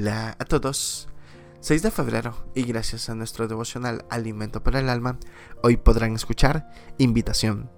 Hola 0.00 0.36
a 0.38 0.44
todos. 0.44 1.08
6 1.58 1.82
de 1.82 1.90
febrero 1.90 2.36
y 2.54 2.62
gracias 2.62 3.08
a 3.10 3.16
nuestro 3.16 3.48
devocional 3.48 4.04
Alimento 4.10 4.62
para 4.62 4.78
el 4.78 4.90
Alma, 4.90 5.18
hoy 5.60 5.76
podrán 5.76 6.14
escuchar 6.14 6.70
Invitación. 6.98 7.68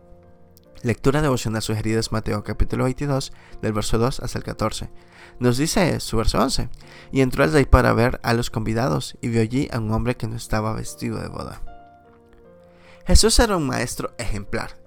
Lectura 0.82 1.22
devocional 1.22 1.62
sugerida 1.62 1.98
es 1.98 2.12
Mateo 2.12 2.44
capítulo 2.44 2.84
22 2.84 3.32
del 3.62 3.72
verso 3.72 3.96
2 3.96 4.20
hasta 4.20 4.38
el 4.38 4.44
14. 4.44 4.90
Nos 5.38 5.56
dice 5.56 5.98
su 6.00 6.18
verso 6.18 6.42
11. 6.42 6.68
Y 7.10 7.22
entró 7.22 7.42
el 7.42 7.54
rey 7.54 7.64
para 7.64 7.94
ver 7.94 8.20
a 8.22 8.34
los 8.34 8.50
convidados 8.50 9.16
y 9.22 9.28
vio 9.28 9.40
allí 9.40 9.70
a 9.72 9.78
un 9.78 9.90
hombre 9.90 10.18
que 10.18 10.28
no 10.28 10.36
estaba 10.36 10.74
vestido 10.74 11.22
de 11.22 11.28
boda. 11.28 11.62
Jesús 13.06 13.38
era 13.38 13.56
un 13.56 13.66
maestro 13.66 14.12
ejemplar 14.18 14.79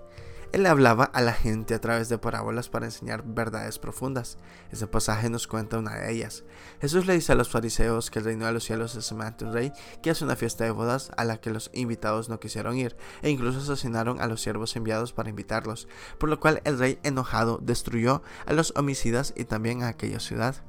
él 0.54 0.68
hablaba 0.68 1.06
a 1.06 1.22
la 1.22 1.34
gente 1.34 1.74
a 1.74 1.82
través 1.82 2.10
de 2.10 2.20
parábolas 2.20 2.70
para 2.70 2.86
enseñar 2.86 3.24
verdades 3.26 3.80
profundas. 3.80 4.38
Este 4.72 4.86
pasaje 4.86 5.28
nos 5.32 5.48
cuenta 5.48 5.80
una 5.80 5.96
de 5.96 6.12
ellas. 6.12 6.44
Jesús 6.80 7.08
le 7.08 7.16
dice 7.16 7.32
a 7.32 7.36
los 7.36 7.50
fariseos 7.50 8.12
que 8.12 8.20
el 8.20 8.26
reino 8.26 8.46
de 8.46 8.54
los 8.54 8.64
cielos 8.64 8.96
es 8.96 9.04
semejante 9.04 9.46
a 9.46 9.52
rey 9.52 9.74
que 10.04 10.12
hace 10.12 10.24
una 10.24 10.36
fiesta 10.36 10.64
de 10.64 10.70
bodas 10.70 11.12
a 11.18 11.26
la 11.26 11.38
que 11.38 11.50
los 11.50 11.72
invitados 11.74 12.30
no 12.30 12.40
quisieron 12.40 12.78
ir, 12.78 12.96
e 13.24 13.32
incluso 13.32 13.60
asesinaron 13.60 14.22
a 14.22 14.28
los 14.28 14.42
siervos 14.42 14.76
enviados 14.76 15.12
para 15.12 15.30
invitarlos, 15.30 15.88
por 16.20 16.30
lo 16.30 16.40
cual 16.40 16.62
el 16.66 16.78
rey 16.78 17.00
enojado 17.02 17.58
destruyó 17.60 18.22
a 18.46 18.54
los 18.54 18.74
homicidas 18.76 19.34
y 19.36 19.46
también 19.46 19.82
a 19.82 19.88
aquella 19.88 20.20
ciudad. 20.20 20.64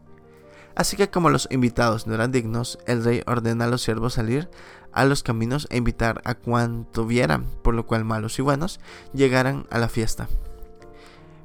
Así 0.76 0.96
que 0.96 1.08
como 1.08 1.30
los 1.30 1.48
invitados 1.50 2.06
no 2.06 2.14
eran 2.14 2.32
dignos, 2.32 2.78
el 2.86 3.04
rey 3.04 3.22
ordena 3.26 3.66
a 3.66 3.68
los 3.68 3.82
siervos 3.82 4.14
salir 4.14 4.48
a 4.92 5.04
los 5.04 5.22
caminos 5.22 5.66
e 5.70 5.76
invitar 5.76 6.20
a 6.24 6.34
cuanto 6.34 7.04
vieran, 7.04 7.46
por 7.62 7.74
lo 7.74 7.86
cual 7.86 8.04
malos 8.04 8.38
y 8.38 8.42
buenos 8.42 8.80
llegaran 9.12 9.66
a 9.70 9.78
la 9.78 9.88
fiesta. 9.88 10.28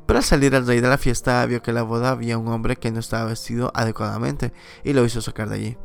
Pero 0.06 0.20
al 0.20 0.24
salir 0.24 0.56
el 0.56 0.66
rey 0.66 0.82
de 0.82 0.88
la 0.88 0.98
fiesta 0.98 1.46
vio 1.46 1.62
que 1.62 1.72
en 1.72 1.76
la 1.76 1.84
boda 1.84 2.10
había 2.10 2.38
un 2.38 2.48
hombre 2.48 2.78
que 2.78 2.92
no 2.92 3.00
estaba 3.00 3.26
vestido 3.26 3.72
adecuadamente 3.76 4.54
y 4.84 4.94
lo 4.94 5.06
hizo 5.06 5.22
sacar 5.22 5.50
de 5.50 5.56
allí. 5.56 5.78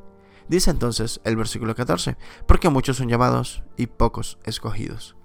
Dice 0.49 0.71
entonces 0.71 1.21
el 1.25 1.37
versículo 1.37 1.75
14, 1.75 2.17
porque 2.47 2.69
muchos 2.69 2.99
son 2.99 3.09
llamados 3.09 3.63
y 3.77 3.87
pocos 3.87 4.39
escogidos. 4.45 5.17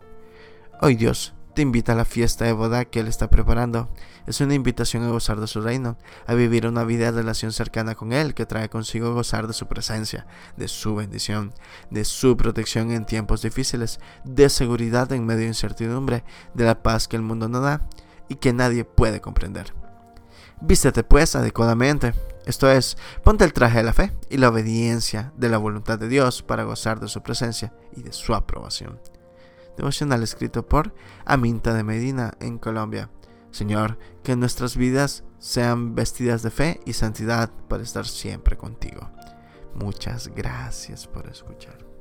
Hoy 0.81 0.95
Dios 0.95 1.33
te 1.53 1.61
invita 1.61 1.93
a 1.93 1.95
la 1.95 2.05
fiesta 2.05 2.45
de 2.45 2.53
boda 2.53 2.85
que 2.85 2.99
Él 2.99 3.07
está 3.07 3.29
preparando. 3.29 3.89
Es 4.27 4.41
una 4.41 4.53
invitación 4.53 5.03
a 5.03 5.09
gozar 5.09 5.39
de 5.39 5.47
su 5.47 5.61
reino, 5.61 5.97
a 6.27 6.33
vivir 6.33 6.67
una 6.67 6.83
vida 6.83 7.11
de 7.11 7.19
relación 7.19 7.51
cercana 7.51 7.95
con 7.95 8.13
Él 8.13 8.33
que 8.33 8.45
trae 8.45 8.69
consigo 8.69 9.13
gozar 9.13 9.47
de 9.47 9.53
su 9.53 9.67
presencia, 9.67 10.27
de 10.57 10.67
su 10.67 10.95
bendición, 10.95 11.53
de 11.89 12.05
su 12.05 12.37
protección 12.37 12.91
en 12.91 13.05
tiempos 13.05 13.41
difíciles, 13.41 13.99
de 14.23 14.49
seguridad 14.49 15.11
en 15.11 15.25
medio 15.25 15.41
de 15.41 15.47
incertidumbre, 15.47 16.23
de 16.53 16.65
la 16.65 16.81
paz 16.83 17.07
que 17.07 17.15
el 17.15 17.23
mundo 17.23 17.49
no 17.49 17.61
da 17.61 17.81
y 18.27 18.35
que 18.35 18.53
nadie 18.53 18.85
puede 18.85 19.21
comprender. 19.21 19.73
Vístete 20.61 21.03
pues 21.03 21.35
adecuadamente, 21.35 22.13
esto 22.45 22.69
es, 22.69 22.97
ponte 23.23 23.45
el 23.45 23.53
traje 23.53 23.77
de 23.77 23.83
la 23.83 23.93
fe 23.93 24.11
y 24.29 24.37
la 24.37 24.49
obediencia 24.49 25.31
de 25.37 25.49
la 25.49 25.57
voluntad 25.57 25.97
de 25.97 26.09
Dios 26.09 26.43
para 26.43 26.63
gozar 26.63 26.99
de 26.99 27.07
su 27.07 27.21
presencia 27.21 27.73
y 27.95 28.01
de 28.01 28.11
su 28.11 28.35
aprobación 28.35 28.99
devocional 29.79 30.23
escrito 30.23 30.67
por 30.67 30.93
Aminta 31.25 31.73
de 31.73 31.83
Medina 31.83 32.33
en 32.39 32.57
Colombia. 32.57 33.09
Señor, 33.51 33.97
que 34.23 34.35
nuestras 34.35 34.75
vidas 34.75 35.23
sean 35.39 35.95
vestidas 35.95 36.43
de 36.43 36.51
fe 36.51 36.79
y 36.85 36.93
santidad 36.93 37.49
para 37.67 37.83
estar 37.83 38.05
siempre 38.05 38.57
contigo. 38.57 39.09
Muchas 39.73 40.27
gracias 40.27 41.07
por 41.07 41.27
escuchar. 41.27 41.98